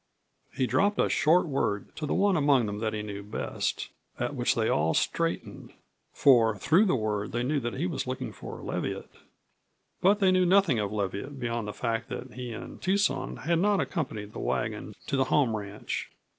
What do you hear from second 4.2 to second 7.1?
which they all straightened, for through the